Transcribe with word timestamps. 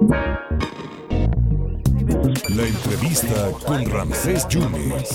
La 0.00 0.16
entrevista 2.66 3.50
con 3.66 3.84
Ramsés 3.84 4.48
Yunes. 4.48 5.10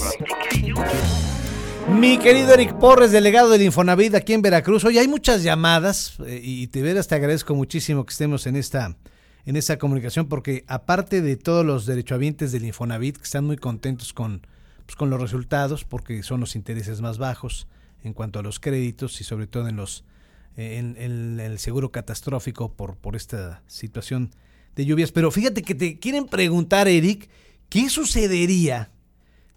Mi 2.00 2.20
querido 2.20 2.54
Eric 2.54 2.78
Porres, 2.78 3.12
delegado 3.12 3.50
del 3.50 3.64
Infonavit 3.64 4.14
aquí 4.14 4.34
en 4.34 4.44
Veracruz. 4.44 4.86
Hoy 4.86 5.00
hay 5.00 5.08
muchas 5.08 5.42
llamadas 5.42 6.20
eh, 6.28 6.40
y 6.44 6.68
te 6.68 6.84
veras 6.84 7.08
te 7.08 7.16
agradezco 7.16 7.56
muchísimo 7.56 8.06
que 8.06 8.12
estemos 8.12 8.46
en 8.46 8.58
esta 8.58 8.96
en 9.48 9.56
esta 9.56 9.80
comunicación 9.80 10.28
porque 10.28 10.64
aparte 10.68 11.24
de 11.24 11.36
todos 11.36 11.66
los 11.66 11.88
derechohabientes 11.88 12.52
del 12.52 12.66
Infonavit 12.66 13.18
que 13.18 13.24
están 13.24 13.46
muy 13.46 13.58
contentos 13.58 14.14
con, 14.14 14.46
pues, 14.86 14.96
con 14.96 15.10
los 15.10 15.20
resultados 15.20 15.84
porque 15.84 16.22
son 16.22 16.42
los 16.42 16.56
intereses 16.56 17.02
más 17.02 17.18
bajos 17.18 17.68
en 18.04 18.14
cuanto 18.14 18.38
a 18.38 18.44
los 18.44 18.60
créditos 18.60 19.20
y 19.20 19.24
sobre 19.24 19.48
todo 19.48 19.68
en 19.68 19.78
los 19.78 20.04
en, 20.58 20.96
en 20.98 21.40
el 21.40 21.58
seguro 21.58 21.92
catastrófico 21.92 22.72
por, 22.72 22.96
por 22.98 23.16
esta 23.16 23.64
situación 23.66 24.30
de 24.76 24.86
lluvias. 24.86 25.12
Pero 25.12 25.32
fíjate 25.32 25.62
que 25.62 25.76
te 25.76 26.00
quieren 26.00 26.26
preguntar, 26.26 26.88
Eric, 26.88 27.30
¿qué 27.70 27.90
sucedería 27.90 28.92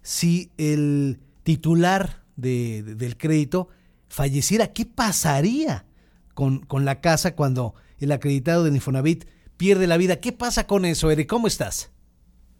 si 0.01 0.51
el 0.57 1.19
titular 1.43 2.23
de, 2.35 2.83
del 2.83 3.17
crédito 3.17 3.69
falleciera? 4.07 4.73
¿Qué 4.73 4.85
pasaría 4.85 5.85
con, 6.33 6.59
con 6.59 6.85
la 6.85 7.01
casa 7.01 7.35
cuando 7.35 7.73
el 7.99 8.11
acreditado 8.11 8.63
del 8.63 8.75
Infonavit 8.75 9.25
pierde 9.57 9.87
la 9.87 9.97
vida? 9.97 10.19
¿Qué 10.19 10.31
pasa 10.31 10.67
con 10.67 10.85
eso, 10.85 11.11
Eric? 11.11 11.27
¿Cómo 11.27 11.47
estás? 11.47 11.93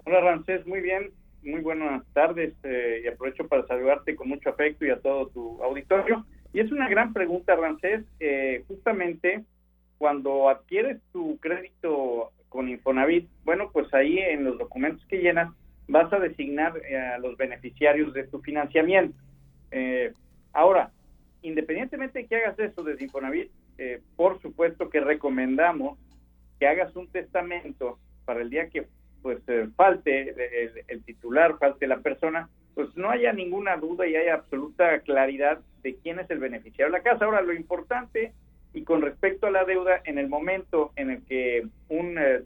Hola, 0.05 0.21
Ramsés, 0.21 0.65
muy 0.65 0.81
bien. 0.81 1.11
Muy 1.41 1.61
buenas 1.61 2.03
tardes 2.13 2.53
eh, 2.63 3.01
y 3.03 3.07
aprovecho 3.07 3.47
para 3.47 3.65
saludarte 3.65 4.15
con 4.15 4.27
mucho 4.27 4.49
afecto 4.49 4.85
y 4.85 4.89
a 4.89 4.99
todo 4.99 5.27
tu 5.27 5.63
auditorio. 5.63 6.25
Y 6.51 6.59
es 6.59 6.71
una 6.71 6.89
gran 6.89 7.13
pregunta, 7.13 7.55
Ramsés. 7.55 8.03
Eh, 8.19 8.65
justamente 8.67 9.45
cuando 9.97 10.49
adquieres 10.49 10.97
tu 11.11 11.37
crédito 11.39 11.98
Infonavit, 12.79 13.29
bueno, 13.43 13.69
pues 13.71 13.93
ahí 13.93 14.17
en 14.17 14.43
los 14.43 14.57
documentos 14.57 15.05
que 15.05 15.19
llenas 15.19 15.53
vas 15.87 16.11
a 16.13 16.19
designar 16.19 16.73
eh, 16.85 16.97
a 16.97 17.17
los 17.19 17.37
beneficiarios 17.37 18.13
de 18.13 18.25
tu 18.25 18.39
financiamiento. 18.41 19.17
Eh, 19.71 20.13
ahora, 20.53 20.91
independientemente 21.41 22.19
de 22.19 22.27
que 22.27 22.35
hagas 22.37 22.57
eso 22.59 22.83
desde 22.83 23.03
Infonavit, 23.03 23.51
eh, 23.77 24.01
por 24.15 24.41
supuesto 24.41 24.89
que 24.89 24.99
recomendamos 24.99 25.97
que 26.59 26.67
hagas 26.67 26.95
un 26.95 27.07
testamento 27.07 27.99
para 28.25 28.41
el 28.41 28.49
día 28.49 28.69
que 28.69 28.87
pues 29.21 29.39
falte 29.75 30.29
el, 30.29 30.83
el, 30.87 31.03
titular, 31.03 31.57
falte 31.57 31.87
la 31.87 31.99
persona, 31.99 32.49
pues 32.73 32.95
no 32.95 33.09
haya 33.09 33.33
ninguna 33.33 33.75
duda 33.75 34.07
y 34.07 34.15
haya 34.15 34.35
absoluta 34.35 34.99
claridad 35.01 35.59
de 35.83 35.95
quién 35.95 36.19
es 36.19 36.29
el 36.29 36.39
beneficiario 36.39 36.85
de 36.85 36.99
la 36.99 37.03
casa. 37.03 37.25
Ahora, 37.25 37.41
lo 37.41 37.53
importante 37.53 38.33
y 38.73 38.83
con 38.83 39.01
respecto 39.01 39.47
a 39.47 39.51
la 39.51 39.65
deuda, 39.65 40.01
en 40.05 40.17
el 40.17 40.29
momento 40.29 40.91
en 40.95 41.09
el 41.09 41.25
que 41.25 41.57
eh, 41.57 41.67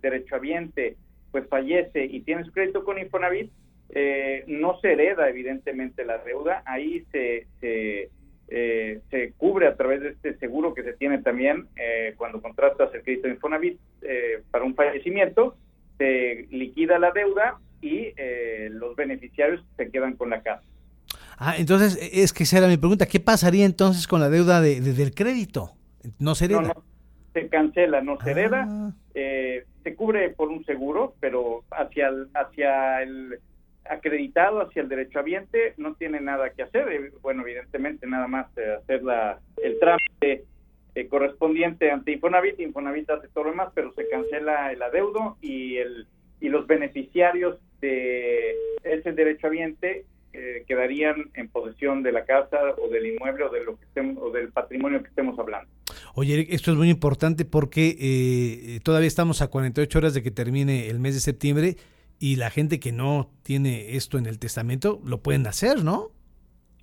derechohabiente 0.04 0.98
pues 1.32 1.48
fallece 1.48 2.06
y 2.06 2.22
tiene 2.22 2.44
su 2.44 2.52
crédito 2.52 2.84
con 2.84 3.00
Infonavit, 3.00 3.52
eh, 3.90 4.44
no 4.48 4.80
se 4.80 4.94
hereda 4.94 5.28
evidentemente 5.28 6.06
la 6.06 6.20
deuda, 6.20 6.62
ahí 6.66 7.04
se, 7.12 7.48
se, 7.60 8.12
eh, 8.50 9.02
se, 9.10 9.32
cubre 9.34 9.68
a 9.68 9.76
través 9.76 10.02
de 10.02 10.10
este 10.10 10.38
seguro 10.38 10.76
que 10.76 10.84
se 10.84 10.94
tiene 10.94 11.18
también 11.24 11.68
eh, 11.76 12.14
cuando 12.18 12.40
contratas 12.40 12.94
el 12.94 13.02
crédito 13.02 13.28
de 13.28 13.34
Infonavit 13.34 13.80
eh, 14.04 14.44
para 14.52 14.64
un 14.64 14.76
fallecimiento, 14.76 15.58
se 15.98 16.48
liquida 16.52 17.00
la 17.00 17.12
deuda 17.12 17.60
y 17.82 18.14
eh, 18.16 18.70
los 18.72 18.96
beneficiarios 18.96 19.66
se 19.76 19.90
quedan 19.90 20.16
con 20.16 20.30
la 20.30 20.44
casa. 20.44 20.64
Ah, 21.38 21.56
entonces 21.58 21.98
es 22.14 22.32
que 22.32 22.44
esa 22.44 22.60
era 22.60 22.68
mi 22.68 22.78
pregunta, 22.78 23.08
¿qué 23.08 23.20
pasaría 23.20 23.66
entonces 23.66 24.08
con 24.08 24.22
la 24.22 24.30
deuda 24.30 24.62
de, 24.62 24.82
de, 24.82 24.94
del 24.94 25.16
crédito? 25.16 25.72
No 26.20 26.36
se 26.36 26.46
hereda. 26.46 26.62
No, 26.62 26.68
no, 26.68 26.84
se 27.34 27.48
cancela, 27.50 28.02
no 28.02 28.20
se 28.22 28.32
hereda. 28.32 28.68
Ah. 28.70 28.94
Cubre 30.04 30.32
por 30.32 30.50
un 30.50 30.66
seguro, 30.66 31.14
pero 31.22 31.64
hacia 31.72 32.10
el, 32.10 32.28
hacia 32.34 33.02
el 33.04 33.40
acreditado, 33.86 34.62
hacia 34.62 34.82
el 34.82 34.90
derechohabiente, 34.90 35.76
no 35.78 35.96
tiene 35.96 36.20
nada 36.20 36.50
que 36.50 36.64
hacer. 36.64 36.92
Eh, 36.92 37.12
bueno, 37.22 37.44
evidentemente, 37.44 38.06
nada 38.06 38.28
más 38.28 38.48
eh, 38.58 38.76
hacer 38.82 39.02
la, 39.02 39.40
el 39.64 39.80
trámite 39.80 40.44
eh, 40.94 41.08
correspondiente 41.08 41.90
ante 41.90 42.12
Infonavit. 42.12 42.60
Infonavit 42.60 43.10
hace 43.12 43.30
todo 43.30 43.46
lo 43.46 43.52
demás, 43.52 43.70
pero 43.74 43.94
se 43.94 44.10
cancela 44.10 44.74
el 44.74 44.82
adeudo 44.82 45.38
y, 45.40 45.78
el, 45.78 46.06
y 46.42 46.50
los 46.50 46.68
beneficiarios 46.68 47.58
de 47.80 48.58
ese 48.84 49.14
derechohabiente 49.14 50.04
eh, 50.34 50.66
quedarían 50.68 51.32
en 51.36 51.48
posesión 51.48 52.04
de 52.04 52.12
la 52.12 52.26
casa 52.26 52.60
o 52.78 52.90
del 52.90 53.06
inmueble 53.06 53.46
o 53.46 53.50
de 53.50 53.64
lo 53.64 53.78
que 53.78 53.86
estemos, 53.86 54.22
o 54.22 54.32
del 54.32 54.52
patrimonio 54.52 55.02
que 55.02 55.08
estemos 55.08 55.40
hablando. 55.40 55.72
Oye, 56.16 56.36
Eric, 56.36 56.50
esto 56.52 56.72
es 56.72 56.78
muy 56.78 56.92
importante 56.92 57.44
porque 57.44 57.98
eh, 58.00 58.80
todavía 58.84 59.08
estamos 59.08 59.42
a 59.42 59.48
48 59.48 59.98
horas 59.98 60.14
de 60.14 60.22
que 60.22 60.30
termine 60.30 60.88
el 60.90 61.00
mes 61.00 61.16
de 61.16 61.20
septiembre 61.20 61.76
y 62.20 62.36
la 62.36 62.52
gente 62.52 62.80
que 62.80 62.92
no 62.92 63.32
tiene 63.42 63.96
esto 63.96 64.20
en 64.20 64.28
el 64.28 64.38
testamento 64.38 65.02
lo 65.04 65.24
pueden 65.24 65.48
hacer, 65.48 65.84
¿no? 65.84 66.12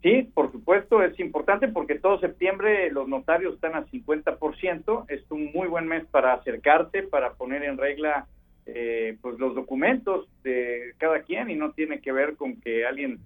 Sí, 0.02 0.28
por 0.34 0.50
supuesto, 0.50 1.04
es 1.04 1.18
importante 1.20 1.68
porque 1.68 1.94
todo 1.94 2.18
septiembre 2.18 2.90
los 2.90 3.06
notarios 3.06 3.54
están 3.54 3.76
a 3.76 3.86
50%, 3.86 5.04
es 5.08 5.22
un 5.30 5.52
muy 5.52 5.68
buen 5.68 5.86
mes 5.86 6.04
para 6.10 6.32
acercarse, 6.34 7.04
para 7.04 7.34
poner 7.34 7.62
en 7.62 7.78
regla 7.78 8.26
eh, 8.66 9.16
pues 9.20 9.38
los 9.38 9.54
documentos 9.54 10.28
de 10.42 10.94
cada 10.98 11.22
quien 11.22 11.50
y 11.50 11.54
no 11.54 11.70
tiene 11.70 12.00
que 12.00 12.10
ver 12.10 12.34
con 12.34 12.60
que 12.60 12.84
alguien 12.84 13.20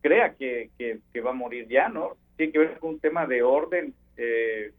crea 0.00 0.34
que, 0.36 0.70
que, 0.78 1.00
que, 1.12 1.20
va 1.20 1.32
a 1.32 1.34
morir 1.34 1.68
ya, 1.68 1.90
¿no? 1.90 2.16
Tiene 2.36 2.52
que 2.52 2.58
ver 2.60 2.78
con 2.78 2.94
un 2.94 3.00
tema 3.00 3.26
de 3.26 3.42
orden. 3.42 3.92
Eh, 4.16 4.72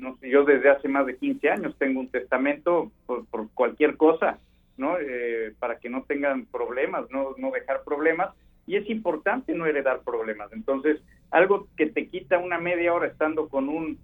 no 0.00 0.16
sé, 0.18 0.30
yo 0.30 0.44
desde 0.44 0.70
hace 0.70 0.88
más 0.88 1.06
de 1.06 1.16
15 1.16 1.50
años 1.50 1.76
tengo 1.78 2.00
un 2.00 2.08
testamento 2.08 2.90
por, 3.06 3.26
por 3.26 3.50
cualquier 3.52 3.96
cosa, 3.96 4.38
¿no? 4.76 4.96
Eh, 4.98 5.54
para 5.58 5.78
que 5.78 5.88
no 5.88 6.02
tengan 6.04 6.46
problemas, 6.46 7.10
no, 7.10 7.34
no 7.36 7.50
dejar 7.50 7.82
problemas. 7.84 8.34
Y 8.66 8.76
es 8.76 8.88
importante 8.90 9.54
no 9.54 9.66
heredar 9.66 10.00
problemas. 10.02 10.52
Entonces, 10.52 11.00
algo 11.30 11.68
que 11.76 11.86
te 11.86 12.06
quita 12.08 12.38
una 12.38 12.58
media 12.58 12.92
hora 12.92 13.06
estando 13.06 13.48
con 13.48 13.68
un, 13.68 13.98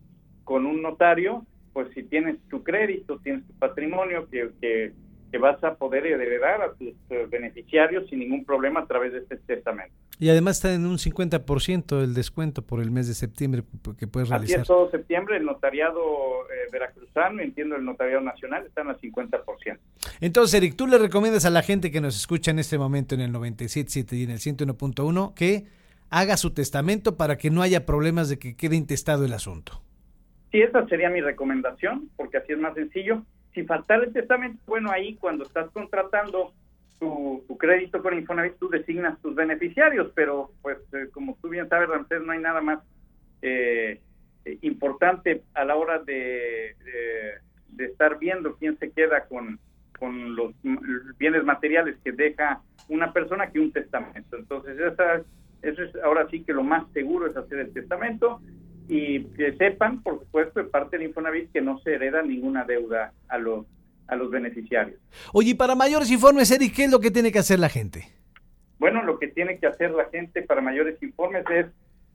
con 0.45 0.67
un 0.67 0.81
notario, 0.81 1.45
pues 1.73 1.89
si 1.95 2.03
tienes 2.03 2.39
tu 2.49 2.63
crédito, 2.63 3.19
tienes 3.19 3.47
tu 3.47 3.53
patrimonio, 3.55 4.29
que, 4.31 4.51
que 4.61 4.93
que 5.35 5.39
vas 5.39 5.65
a 5.65 5.75
poder 5.75 6.07
heredar 6.07 6.63
a 6.63 6.75
tus 6.75 6.91
uh, 7.11 7.29
beneficiarios 7.29 8.09
sin 8.09 8.21
ningún 8.21 8.45
problema 8.45 8.79
a 8.79 8.87
través 8.87 9.13
de 9.13 9.19
este 9.19 9.37
testamento. 9.37 9.93
Y 10.19 10.29
además 10.29 10.57
está 10.57 10.73
en 10.73 10.87
un 10.87 10.97
50% 10.97 12.03
el 12.03 12.15
descuento 12.15 12.63
por 12.63 12.81
el 12.81 12.91
mes 12.91 13.09
de 13.09 13.15
septiembre 13.15 13.63
que 13.99 14.07
puedes 14.07 14.29
realizar. 14.29 14.61
Así 14.61 14.63
es, 14.63 14.69
todo 14.69 14.91
septiembre 14.91 15.37
el 15.37 15.45
notariado 15.45 16.01
eh, 16.01 16.69
veracruzano, 16.71 17.41
entiendo 17.43 17.77
el 17.77 17.85
notariado 17.85 18.23
nacional, 18.23 18.65
están 18.65 18.89
al 18.89 18.99
50%. 19.01 19.79
Entonces, 20.21 20.55
Eric, 20.55 20.77
¿tú 20.77 20.87
le 20.87 20.99
recomiendas 20.99 21.45
a 21.47 21.51
la 21.51 21.63
gente 21.63 21.91
que 21.91 22.01
nos 22.01 22.17
escucha 22.17 22.53
en 22.53 22.61
este 22.61 22.79
momento 22.79 23.15
en 23.15 23.23
el 23.23 23.33
97.7 23.33 24.13
y 24.13 24.23
en 24.25 24.31
el 24.31 24.39
101.1 24.39 25.35
que 25.35 25.67
haga 26.11 26.37
su 26.37 26.53
testamento 26.55 27.17
para 27.17 27.37
que 27.37 27.51
no 27.51 27.63
haya 27.63 27.85
problemas 27.85 28.29
de 28.29 28.39
que 28.39 28.57
quede 28.57 28.77
intestado 28.77 29.25
el 29.25 29.33
asunto? 29.33 29.81
Sí, 30.53 30.63
esa 30.63 30.87
sería 30.87 31.11
mi 31.11 31.21
recomendación, 31.21 32.09
porque 32.17 32.37
así 32.37 32.53
es 32.53 32.59
más 32.59 32.75
sencillo 32.75 33.25
si 33.55 33.63
faltara 33.63 34.05
el 34.05 34.13
testamento, 34.13 34.61
bueno, 34.67 34.91
ahí 34.91 35.15
cuando 35.15 35.45
estás 35.45 35.71
contratando 35.71 36.53
tu, 37.47 37.59
crédito 37.59 38.03
con 38.03 38.15
Infonavit, 38.15 38.59
tú 38.59 38.69
designas 38.69 39.21
tus 39.21 39.35
beneficiarios, 39.35 40.11
pero 40.15 40.51
pues 40.63 40.79
eh, 40.93 41.09
como 41.13 41.37
tú 41.41 41.49
bien 41.49 41.69
sabes, 41.69 41.89
Ramsés, 41.89 42.23
no 42.23 42.33
hay 42.33 42.41
nada 42.41 42.61
más 42.61 42.81
eh, 43.43 44.01
importante 44.63 45.43
a 45.55 45.65
la 45.65 45.77
hora 45.77 45.99
de, 45.99 46.75
de, 46.85 47.35
de, 47.69 47.85
estar 47.87 48.19
viendo 48.19 48.57
quién 48.57 48.79
se 48.79 48.91
queda 48.91 49.27
con, 49.27 49.59
con 49.99 50.35
los 50.37 50.55
bienes 51.19 51.45
materiales 51.45 51.97
que 52.03 52.13
deja 52.13 52.61
una 52.89 53.13
persona 53.13 53.51
que 53.51 53.61
un 53.61 53.73
testamento. 53.73 54.37
Entonces, 54.37 54.79
esa, 54.79 55.23
eso 55.63 55.83
es 55.83 55.95
ahora 56.03 56.27
sí 56.31 56.43
que 56.43 56.53
lo 56.53 56.63
más 56.63 56.91
seguro 56.93 57.27
es 57.27 57.37
hacer 57.37 57.59
el 57.59 57.73
testamento 57.73 58.41
y 58.89 59.25
que 59.25 59.57
sepan, 59.57 60.03
por 60.03 60.21
supuesto, 60.21 60.63
de 60.63 60.69
parte 60.69 60.99
del 60.99 61.09
Infonavit 61.09 61.53
que 61.53 61.63
no 61.63 61.79
se 61.79 61.95
hereda 61.95 62.23
ninguna 62.23 62.65
deuda 62.65 63.13
a 63.29 63.39
los 63.39 63.67
a 64.07 64.17
los 64.17 64.31
beneficiarios. 64.31 64.99
Oye, 65.33 65.51
y 65.51 65.55
para 65.55 65.75
mayores 65.75 66.11
informes, 66.11 66.51
Eric, 66.51 66.75
¿qué 66.75 66.85
es 66.85 66.91
lo 66.91 67.01
que 67.01 67.11
tiene 67.11 67.33
que 67.33 67.39
hacer 67.39 67.59
la 67.59 67.69
gente? 67.69 68.07
Bueno, 68.79 69.03
lo 69.03 69.19
que 69.19 69.29
tiene 69.29 69.59
que 69.59 69.67
hacer 69.67 69.91
la 69.93 70.07
gente 70.11 70.43
para 70.43 70.61
mayores 70.61 71.03
informes 71.03 71.45
es 71.51 71.67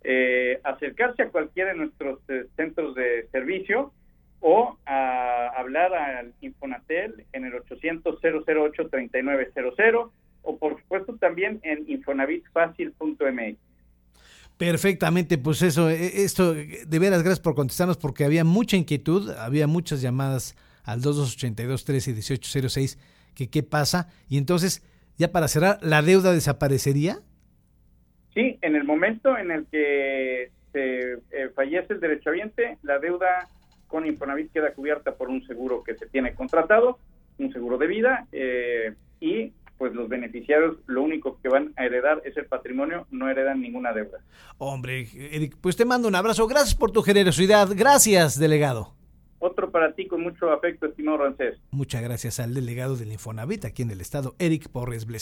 eh, 0.04 0.60
acercarse 0.64 1.24
a 1.24 1.30
cualquiera 1.30 1.72
de 1.72 1.78
nuestros 1.78 2.20
eh, 2.30 2.46
centros 2.56 2.94
de 2.96 3.28
servicio 3.32 3.92
o 4.40 4.78
a 4.86 5.48
hablar 5.58 5.94
al 5.94 6.34
Infonatel 6.42 7.26
en 7.34 7.46
el 7.46 7.54
800-008-3900 7.54 10.12
o 10.44 10.58
por 10.58 10.80
supuesto 10.80 11.18
también 11.18 11.60
en 11.64 11.84
infonavitfacil.mx. 11.88 13.58
Perfectamente, 14.58 15.38
pues 15.38 15.62
eso, 15.62 15.90
esto, 15.90 16.54
de 16.54 17.00
veras, 17.00 17.24
gracias 17.24 17.40
por 17.40 17.56
contestarnos 17.56 17.98
porque 17.98 18.26
había 18.26 18.44
mucha 18.44 18.76
inquietud, 18.76 19.30
había 19.32 19.68
muchas 19.68 20.02
llamadas 20.02 20.58
al 20.92 21.02
2282 21.02 21.86
13 21.86 22.12
1806 22.12 23.00
que 23.36 23.50
qué 23.50 23.64
pasa 23.64 24.10
y 24.28 24.38
entonces, 24.38 24.84
ya 25.18 25.32
para 25.32 25.48
cerrar, 25.48 25.80
¿la 25.82 26.02
deuda 26.02 26.34
desaparecería? 26.34 27.20
Sí, 28.34 28.58
en 28.62 28.76
el 28.76 28.84
momento 28.84 29.38
en 29.38 29.52
el 29.52 29.66
que 29.68 30.52
se 30.72 31.14
eh, 31.14 31.50
fallece 31.56 31.94
el 31.94 32.00
derechohabiente, 32.00 32.78
la 32.84 33.00
deuda 33.00 33.48
con 33.88 34.06
Infonavit 34.06 34.52
queda 34.52 34.74
cubierta 34.74 35.16
por 35.16 35.30
un 35.30 35.46
seguro 35.46 35.84
que 35.84 35.96
se 35.96 36.06
tiene 36.08 36.34
contratado 36.34 37.00
un 37.38 37.52
seguro 37.54 37.78
de 37.78 37.88
vida 37.88 38.28
eh, 38.32 38.94
y 39.20 39.54
pues 39.78 39.94
los 39.94 40.10
beneficiarios 40.10 40.76
lo 40.88 41.04
único 41.04 41.40
que 41.42 41.48
van 41.48 41.74
a 41.78 41.86
heredar 41.86 42.22
es 42.26 42.36
el 42.36 42.46
patrimonio, 42.46 43.08
no 43.12 43.30
heredan 43.30 43.62
ninguna 43.62 43.94
deuda. 43.94 44.20
Hombre, 44.58 45.08
Eric, 45.14 45.56
pues 45.62 45.78
te 45.78 45.86
mando 45.86 46.10
un 46.10 46.16
abrazo. 46.16 46.48
Gracias 46.48 46.76
por 46.76 46.92
tu 46.92 47.02
generosidad. 47.02 47.70
Gracias, 47.74 48.38
delegado. 48.38 48.99
Otro 49.40 49.72
para 49.72 49.94
ti 49.94 50.08
con 50.08 50.22
mucho 50.22 50.52
afecto, 50.52 50.88
estimado 50.88 51.20
Rancés. 51.20 51.58
Muchas 51.72 52.02
gracias 52.02 52.40
al 52.40 52.54
delegado 52.54 52.96
del 52.96 53.12
Infonavit 53.12 53.66
aquí 53.66 53.82
en 53.82 53.92
el 53.92 54.02
estado, 54.02 54.36
Eric 54.38 54.70
Porres 54.70 55.06
Bles. 55.06 55.18